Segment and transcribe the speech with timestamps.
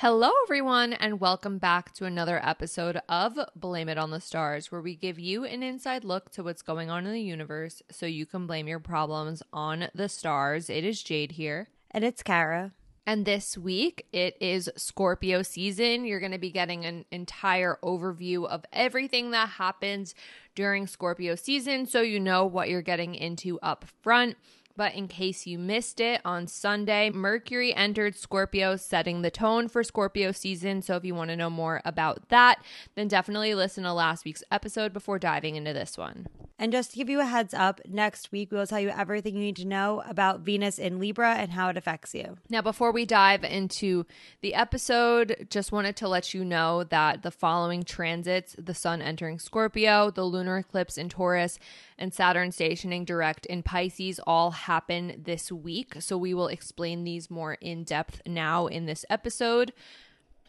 [0.00, 4.80] Hello, everyone, and welcome back to another episode of Blame It on the Stars, where
[4.80, 8.26] we give you an inside look to what's going on in the universe so you
[8.26, 10.68] can blame your problems on the stars.
[10.68, 11.68] It is Jade here.
[11.92, 12.72] And it's Kara.
[13.08, 16.04] And this week, it is Scorpio season.
[16.04, 20.14] You're going to be getting an entire overview of everything that happens
[20.54, 24.36] during Scorpio season so you know what you're getting into up front.
[24.78, 29.82] But in case you missed it, on Sunday, Mercury entered Scorpio, setting the tone for
[29.82, 30.82] Scorpio season.
[30.82, 32.62] So if you want to know more about that,
[32.94, 36.28] then definitely listen to last week's episode before diving into this one.
[36.60, 39.34] And just to give you a heads up, next week we will tell you everything
[39.36, 42.36] you need to know about Venus in Libra and how it affects you.
[42.48, 44.06] Now, before we dive into
[44.40, 49.38] the episode, just wanted to let you know that the following transits the Sun entering
[49.38, 51.60] Scorpio, the lunar eclipse in Taurus,
[51.96, 55.94] and Saturn stationing direct in Pisces all happen this week.
[56.00, 59.72] So we will explain these more in depth now in this episode.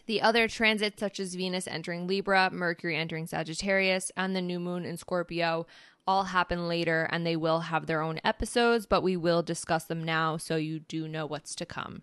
[0.07, 4.83] The other transits, such as Venus entering Libra, Mercury entering Sagittarius, and the new moon
[4.83, 5.65] in Scorpio,
[6.05, 10.03] all happen later and they will have their own episodes, but we will discuss them
[10.03, 12.01] now so you do know what's to come.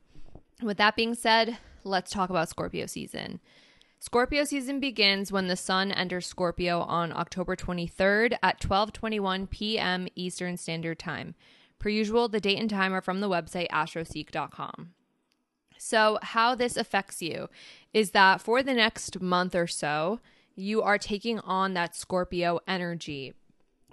[0.63, 3.41] With that being said, let's talk about Scorpio season.
[3.99, 10.07] Scorpio season begins when the sun enters Scorpio on October 23rd at 12:21 p.m.
[10.15, 11.35] Eastern Standard Time.
[11.79, 14.95] Per usual, the date and time are from the website astroseek.com.
[15.79, 17.49] So, how this affects you
[17.93, 20.21] is that for the next month or so,
[20.55, 23.35] you are taking on that Scorpio energy.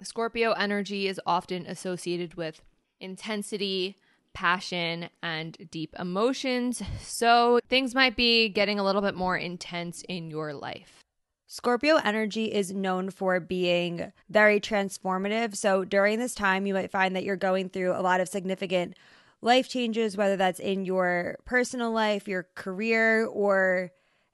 [0.02, 2.62] Scorpio energy is often associated with
[3.00, 3.96] intensity,
[4.32, 6.82] passion, and deep emotions.
[7.00, 11.03] So things might be getting a little bit more intense in your life.
[11.54, 15.56] Scorpio energy is known for being very transformative.
[15.56, 18.96] So during this time, you might find that you're going through a lot of significant
[19.40, 23.92] life changes, whether that's in your personal life, your career, or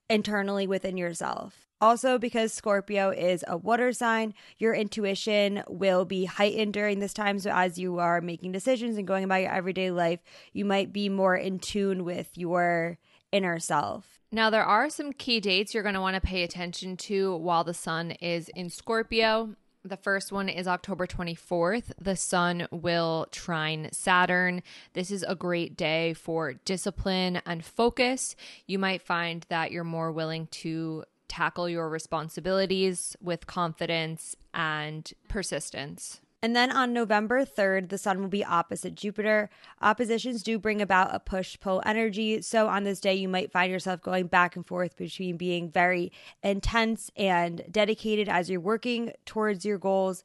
[0.09, 1.66] internally within yourself.
[1.78, 7.38] Also, because Scorpio is a water sign, your intuition will be heightened during this time.
[7.38, 10.20] So, as you are making decisions and going about your everyday life,
[10.54, 12.97] you might be more in tune with your
[13.32, 14.20] inner self.
[14.32, 17.64] Now, there are some key dates you're going to want to pay attention to while
[17.64, 19.56] the sun is in Scorpio.
[19.82, 21.92] The first one is October 24th.
[21.98, 24.62] The sun will trine Saturn.
[24.92, 28.36] This is a great day for discipline and focus.
[28.66, 36.20] You might find that you're more willing to tackle your responsibilities with confidence and persistence.
[36.42, 39.50] And then on November 3rd, the sun will be opposite Jupiter.
[39.82, 42.40] Oppositions do bring about a push pull energy.
[42.40, 46.12] So on this day, you might find yourself going back and forth between being very
[46.42, 50.24] intense and dedicated as you're working towards your goals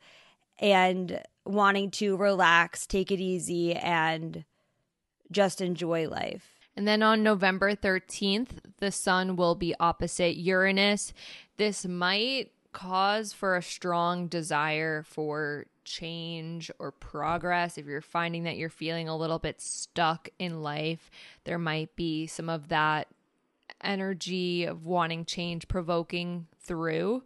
[0.58, 4.46] and wanting to relax, take it easy, and
[5.32, 6.52] just enjoy life.
[6.78, 11.14] And then on November 13th, the sun will be opposite Uranus.
[11.58, 17.78] This might cause for a strong desire for change or progress.
[17.78, 21.10] If you're finding that you're feeling a little bit stuck in life,
[21.46, 23.08] there might be some of that
[23.82, 27.24] energy of wanting change provoking through.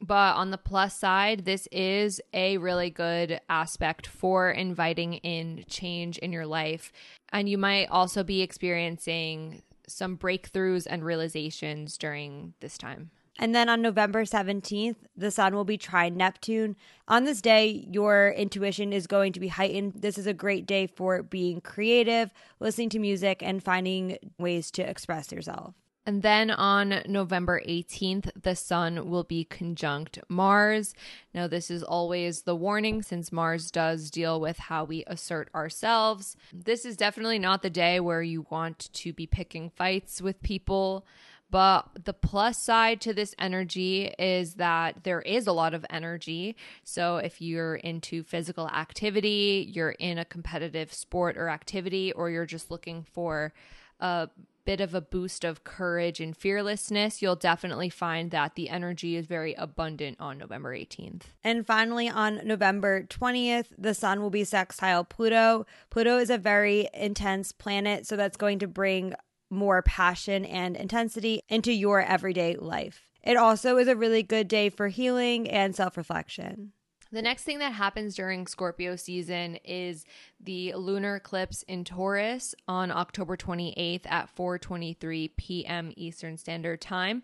[0.00, 6.18] But on the plus side, this is a really good aspect for inviting in change
[6.18, 6.92] in your life.
[7.30, 13.10] And you might also be experiencing some breakthroughs and realizations during this time.
[13.38, 16.74] And then on November 17th, the sun will be trine Neptune.
[17.06, 19.94] On this day, your intuition is going to be heightened.
[19.94, 24.82] This is a great day for being creative, listening to music, and finding ways to
[24.82, 25.74] express yourself.
[26.04, 30.94] And then on November 18th, the sun will be conjunct Mars.
[31.34, 36.34] Now, this is always the warning since Mars does deal with how we assert ourselves.
[36.50, 41.06] This is definitely not the day where you want to be picking fights with people.
[41.50, 46.56] But the plus side to this energy is that there is a lot of energy.
[46.84, 52.46] So if you're into physical activity, you're in a competitive sport or activity, or you're
[52.46, 53.54] just looking for
[54.00, 54.28] a
[54.68, 59.24] bit of a boost of courage and fearlessness, you'll definitely find that the energy is
[59.24, 61.22] very abundant on November 18th.
[61.42, 65.64] And finally, on November 20th, the sun will be sextile Pluto.
[65.88, 69.14] Pluto is a very intense planet, so that's going to bring
[69.50, 73.04] more passion and intensity into your everyday life.
[73.22, 76.72] It also is a really good day for healing and self reflection.
[77.10, 80.04] The next thing that happens during Scorpio season is
[80.38, 85.92] the lunar eclipse in Taurus on October 28th at 4:23 p.m.
[85.96, 87.22] Eastern Standard Time.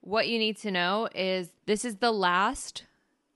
[0.00, 2.84] what you need to know is this is the last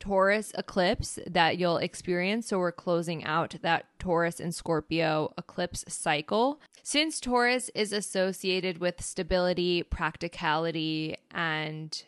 [0.00, 2.48] Taurus eclipse that you'll experience.
[2.48, 6.60] So we're closing out that Taurus and Scorpio eclipse cycle.
[6.82, 12.02] Since Taurus is associated with stability, practicality, and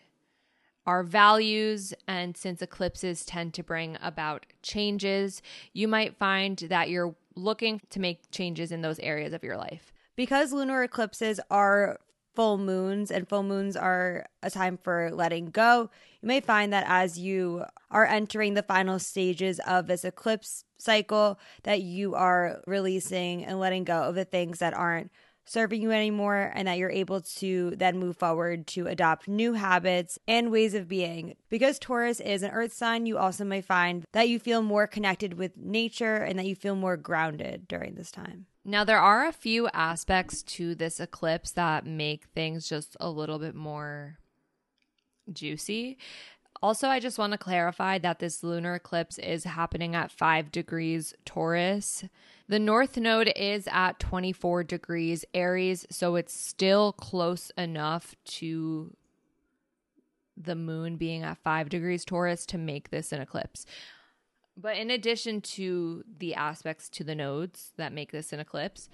[0.87, 5.43] our values, and since eclipses tend to bring about changes,
[5.73, 9.93] you might find that you're looking to make changes in those areas of your life.
[10.17, 12.01] Because lunar eclipses are
[12.35, 15.91] full moons and full moons are a time for letting go,
[16.21, 21.39] you may find that as you are entering the final stages of this eclipse cycle
[21.65, 25.11] that you are releasing and letting go of the things that aren't
[25.45, 30.19] serving you anymore and that you're able to then move forward to adopt new habits
[30.29, 31.35] and ways of being.
[31.49, 35.35] Because Taurus is an earth sign, you also may find that you feel more connected
[35.35, 38.47] with nature and that you feel more grounded during this time.
[38.65, 43.39] Now, there are a few aspects to this eclipse that make things just a little
[43.39, 44.19] bit more
[45.33, 45.99] juicy.
[46.63, 51.13] Also, I just want to clarify that this lunar eclipse is happening at 5 degrees
[51.25, 52.05] Taurus.
[52.47, 58.95] The north node is at 24 degrees Aries, so it's still close enough to
[60.37, 63.67] the moon being at 5 degrees Taurus to make this an eclipse.
[64.57, 68.89] But in addition to the aspects to the nodes that make this an eclipse,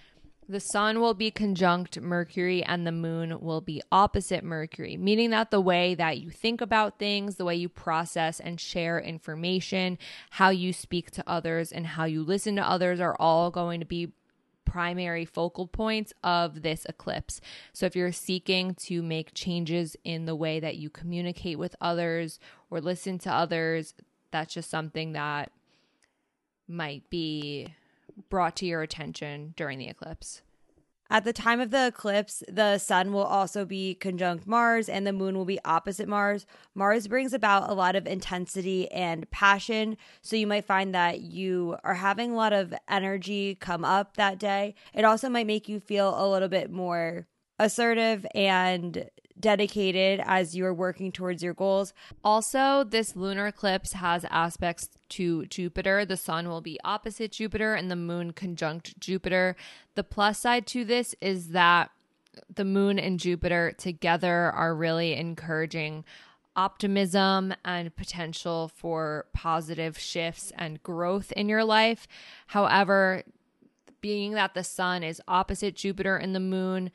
[0.49, 5.51] the sun will be conjunct Mercury and the moon will be opposite Mercury, meaning that
[5.51, 9.99] the way that you think about things, the way you process and share information,
[10.31, 13.87] how you speak to others, and how you listen to others are all going to
[13.87, 14.13] be
[14.65, 17.41] primary focal points of this eclipse.
[17.73, 22.39] So if you're seeking to make changes in the way that you communicate with others
[22.71, 23.95] or listen to others,
[24.31, 25.51] that's just something that
[26.67, 27.75] might be
[28.29, 30.43] brought to your attention during the eclipse.
[31.11, 35.13] At the time of the eclipse, the sun will also be conjunct Mars and the
[35.13, 36.45] moon will be opposite Mars.
[36.75, 39.97] Mars brings about a lot of intensity and passion.
[40.21, 44.39] So you might find that you are having a lot of energy come up that
[44.39, 44.75] day.
[44.93, 47.27] It also might make you feel a little bit more
[47.59, 49.09] assertive and
[49.41, 51.93] dedicated as you're working towards your goals.
[52.25, 56.05] Also, this lunar eclipse has aspects to Jupiter.
[56.05, 59.57] The sun will be opposite Jupiter and the moon conjunct Jupiter.
[59.95, 61.91] The plus side to this is that
[62.55, 66.05] the moon and Jupiter together are really encouraging
[66.55, 72.09] optimism and potential for positive shifts and growth in your life.
[72.49, 73.23] However,
[74.01, 76.91] being that the sun is opposite Jupiter and the moon,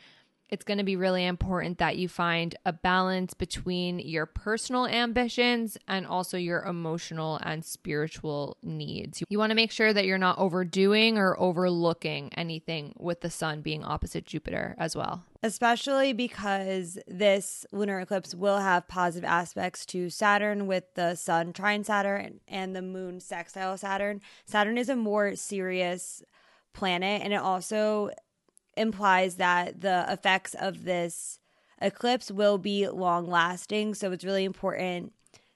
[0.54, 5.80] it's going to be really important that you find a balance between your personal ambitions
[5.88, 9.24] and also your emotional and spiritual needs.
[9.30, 13.62] You want to make sure that you're not overdoing or overlooking anything with the sun
[13.62, 15.24] being opposite Jupiter as well.
[15.42, 21.84] Especially because this lunar eclipse will have positive aspects to Saturn with the sun trine
[21.84, 24.22] Saturn and the moon sextile Saturn.
[24.46, 26.22] Saturn is a more serious
[26.74, 28.12] planet and it also
[28.76, 31.40] implies that the effects of this
[31.82, 33.94] eclipse will be long lasting.
[33.94, 35.14] So it's really important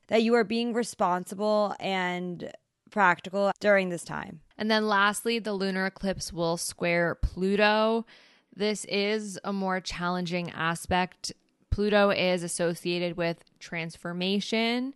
[0.07, 2.51] that you are being responsible and
[2.89, 4.41] practical during this time.
[4.57, 8.05] And then lastly, the lunar eclipse will square Pluto.
[8.55, 11.31] This is a more challenging aspect.
[11.69, 14.95] Pluto is associated with transformation,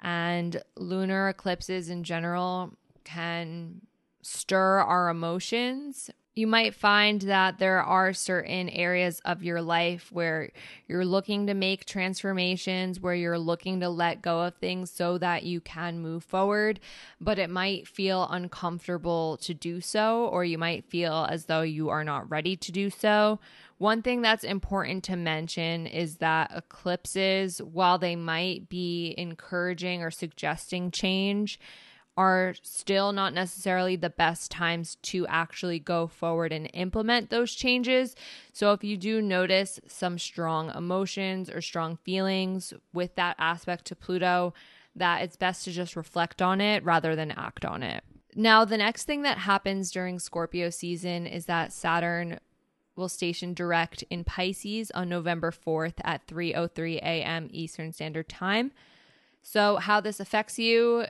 [0.00, 2.72] and lunar eclipses in general
[3.04, 3.82] can
[4.22, 10.50] stir our emotions you might find that there are certain areas of your life where
[10.88, 15.42] you're looking to make transformations, where you're looking to let go of things so that
[15.42, 16.80] you can move forward,
[17.20, 21.90] but it might feel uncomfortable to do so, or you might feel as though you
[21.90, 23.38] are not ready to do so.
[23.76, 30.10] One thing that's important to mention is that eclipses, while they might be encouraging or
[30.10, 31.60] suggesting change,
[32.16, 38.14] are still not necessarily the best times to actually go forward and implement those changes.
[38.52, 43.96] So, if you do notice some strong emotions or strong feelings with that aspect to
[43.96, 44.52] Pluto,
[44.94, 48.04] that it's best to just reflect on it rather than act on it.
[48.34, 52.38] Now, the next thing that happens during Scorpio season is that Saturn
[52.94, 57.48] will station direct in Pisces on November 4th at 3:03 a.m.
[57.52, 58.70] Eastern Standard Time.
[59.42, 61.06] So, how this affects you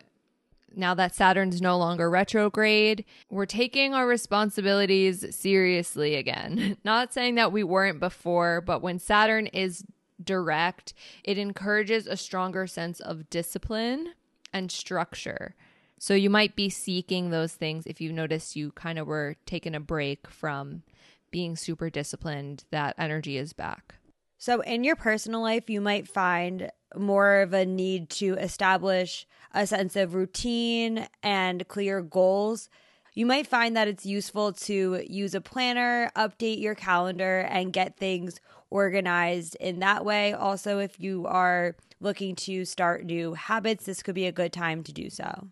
[0.76, 6.76] now that Saturn's no longer retrograde, we're taking our responsibilities seriously again.
[6.84, 9.84] Not saying that we weren't before, but when Saturn is
[10.22, 14.14] direct, it encourages a stronger sense of discipline
[14.52, 15.54] and structure.
[15.98, 19.74] So you might be seeking those things if you notice you kind of were taking
[19.74, 20.82] a break from
[21.30, 23.94] being super disciplined, that energy is back.
[24.42, 29.68] So, in your personal life, you might find more of a need to establish a
[29.68, 32.68] sense of routine and clear goals.
[33.14, 37.96] You might find that it's useful to use a planner, update your calendar, and get
[37.96, 40.32] things organized in that way.
[40.32, 44.82] Also, if you are looking to start new habits, this could be a good time
[44.82, 45.50] to do so.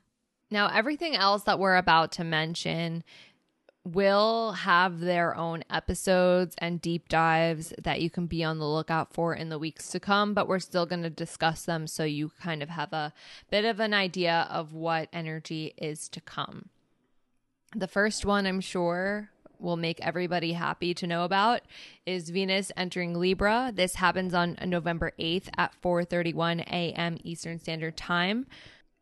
[0.50, 3.04] Now, everything else that we're about to mention
[3.84, 9.12] will have their own episodes and deep dives that you can be on the lookout
[9.12, 12.30] for in the weeks to come, but we're still going to discuss them so you
[12.40, 13.12] kind of have a
[13.50, 16.68] bit of an idea of what energy is to come.
[17.75, 21.62] The first one, I'm sure, will make everybody happy to know about
[22.04, 23.72] is Venus entering Libra.
[23.75, 27.18] This happens on November 8th at 4:31 a.m.
[27.22, 28.46] Eastern Standard Time.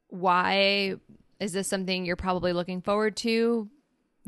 [0.08, 0.96] Why
[1.40, 3.70] is this something you're probably looking forward to?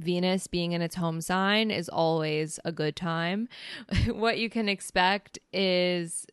[0.01, 3.49] Venus being in its home sign is always a good time.
[4.07, 6.27] what you can expect is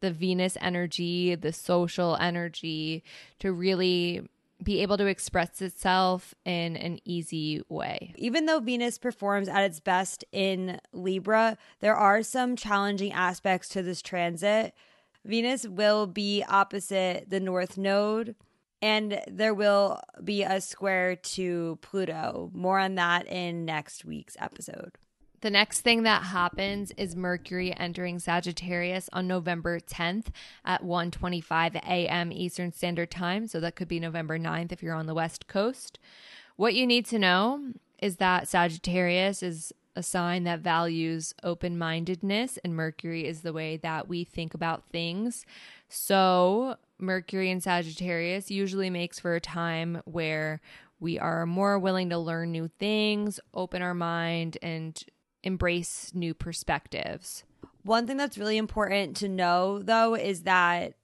[0.00, 3.02] the Venus energy, the social energy
[3.38, 4.22] to really
[4.62, 8.14] be able to express itself in an easy way.
[8.16, 13.82] Even though Venus performs at its best in Libra, there are some challenging aspects to
[13.82, 14.74] this transit.
[15.24, 18.34] Venus will be opposite the North Node
[18.82, 22.50] and there will be a square to Pluto.
[22.54, 24.92] More on that in next week's episode.
[25.42, 30.26] The next thing that happens is Mercury entering Sagittarius on November 10th
[30.66, 32.30] at 1:25 a.m.
[32.30, 35.98] Eastern Standard Time, so that could be November 9th if you're on the West Coast.
[36.56, 37.72] What you need to know
[38.02, 44.08] is that Sagittarius is a sign that values open-mindedness and Mercury is the way that
[44.08, 45.46] we think about things.
[45.88, 50.60] So, Mercury in Sagittarius usually makes for a time where
[50.98, 55.02] we are more willing to learn new things, open our mind, and
[55.42, 57.44] embrace new perspectives.
[57.82, 60.94] One thing that's really important to know, though, is that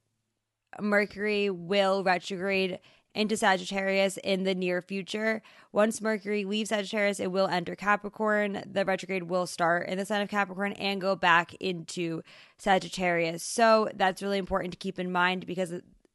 [0.79, 2.79] Mercury will retrograde
[3.17, 5.41] into Sagittarius in the near future.
[5.71, 8.63] Once Mercury leaves Sagittarius, it will enter Capricorn.
[8.71, 12.21] The retrograde will start in the sign of Capricorn and go back into
[12.59, 13.41] Sagittarius.
[13.43, 15.73] So that's really important to keep in mind because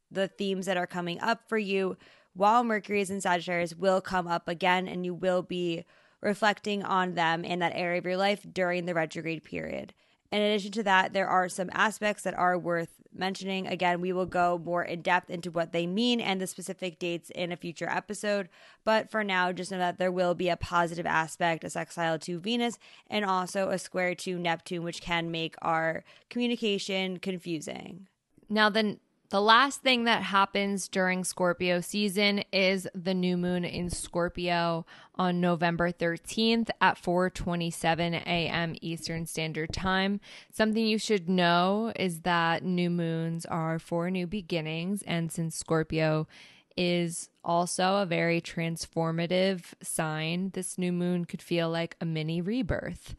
[0.09, 1.97] the themes that are coming up for you
[2.33, 5.83] while Mercury is in Sagittarius will come up again and you will be
[6.21, 9.93] reflecting on them in that area of your life during the retrograde period.
[10.31, 13.67] In addition to that, there are some aspects that are worth mentioning.
[13.67, 17.29] Again, we will go more in depth into what they mean and the specific dates
[17.31, 18.49] in a future episode.
[18.83, 22.39] But for now, just know that there will be a positive aspect, a sextile to
[22.39, 22.77] Venus,
[23.09, 28.07] and also a square to Neptune, which can make our communication confusing.
[28.49, 28.99] Now, then
[29.29, 35.41] the last thing that happens during Scorpio season is the new moon in Scorpio on
[35.41, 38.75] November 13th at 4:27 a.m.
[38.81, 40.19] Eastern Standard Time.
[40.51, 46.27] Something you should know is that new moons are for new beginnings and since Scorpio
[46.75, 53.15] is also a very transformative sign, this new moon could feel like a mini rebirth.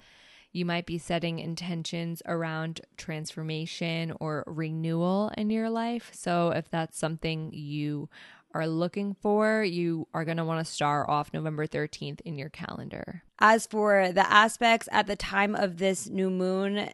[0.55, 6.13] You might be setting intentions around transformation or renewal in your life.
[6.15, 8.09] So, if that's something you
[8.55, 12.51] are looking for, you are going to want to star off November 13th in your
[12.51, 13.25] calendar.
[13.41, 16.89] As for the aspects at the time of this new moon,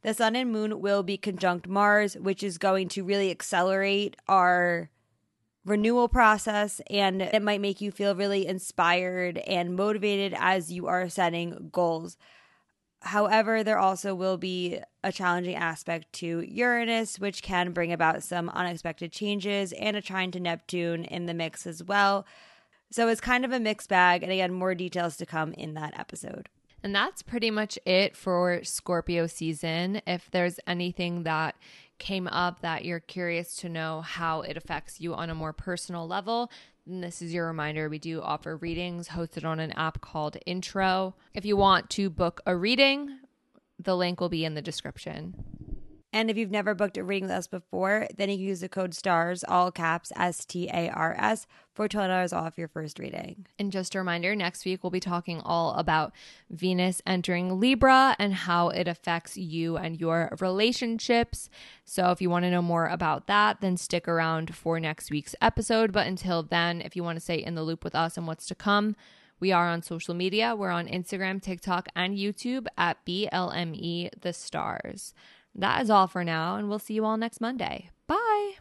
[0.00, 4.88] the sun and moon will be conjunct Mars, which is going to really accelerate our
[5.66, 11.10] renewal process and it might make you feel really inspired and motivated as you are
[11.10, 12.16] setting goals.
[13.02, 18.48] However, there also will be a challenging aspect to Uranus, which can bring about some
[18.50, 22.24] unexpected changes, and a trine to Neptune in the mix as well.
[22.90, 24.22] So it's kind of a mixed bag.
[24.22, 26.48] And again, more details to come in that episode.
[26.82, 30.02] And that's pretty much it for Scorpio season.
[30.06, 31.56] If there's anything that
[32.02, 36.06] came up that you're curious to know how it affects you on a more personal
[36.08, 36.50] level,
[36.84, 41.14] and this is your reminder we do offer readings hosted on an app called Intro.
[41.32, 43.20] If you want to book a reading,
[43.78, 45.44] the link will be in the description.
[46.12, 48.68] And if you've never booked a reading with us before, then you can use the
[48.68, 53.46] code STARS, all caps S T A R S, for $20 off your first reading.
[53.58, 56.12] And just a reminder next week we'll be talking all about
[56.50, 61.48] Venus entering Libra and how it affects you and your relationships.
[61.86, 65.34] So if you want to know more about that, then stick around for next week's
[65.40, 65.92] episode.
[65.92, 68.46] But until then, if you want to stay in the loop with us and what's
[68.46, 68.96] to come,
[69.40, 70.54] we are on social media.
[70.54, 75.14] We're on Instagram, TikTok, and YouTube at BLME The Stars.
[75.54, 77.90] That is all for now, and we'll see you all next Monday.
[78.06, 78.52] Bye.